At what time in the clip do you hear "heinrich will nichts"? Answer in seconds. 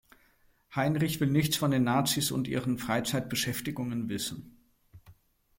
0.75-1.57